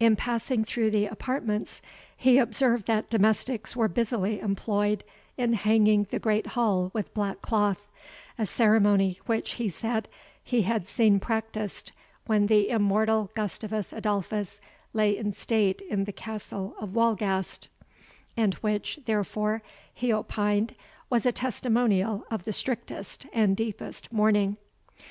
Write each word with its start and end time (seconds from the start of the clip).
In 0.00 0.16
passing 0.16 0.64
through 0.64 0.90
the 0.92 1.04
apartments, 1.04 1.82
he 2.16 2.38
observed 2.38 2.86
that 2.86 3.10
domestics 3.10 3.76
were 3.76 3.86
busily 3.86 4.40
employed 4.40 5.04
in 5.36 5.52
hanging 5.52 6.04
the 6.04 6.18
great 6.18 6.46
hall 6.56 6.90
with 6.94 7.12
black 7.12 7.42
cloth, 7.42 7.86
a 8.38 8.46
ceremony 8.46 9.20
which, 9.26 9.56
he 9.56 9.68
said, 9.68 10.08
he 10.42 10.62
had 10.62 10.88
seen 10.88 11.20
practised 11.20 11.92
when 12.24 12.46
the 12.46 12.70
immortal 12.70 13.30
Gustavus 13.34 13.92
Adolphus 13.92 14.58
lay 14.94 15.14
in 15.14 15.34
state 15.34 15.82
in 15.82 16.04
the 16.04 16.12
Castle 16.14 16.74
of 16.80 16.94
Wolgast, 16.94 17.68
and 18.38 18.54
which, 18.64 19.00
therefore, 19.04 19.60
he 19.92 20.10
opined, 20.10 20.76
was 21.10 21.26
a 21.26 21.30
testimonial 21.32 22.24
of 22.30 22.44
the 22.44 22.54
strictest 22.54 23.26
and 23.34 23.54
deepest 23.54 24.10
mourning. 24.10 24.56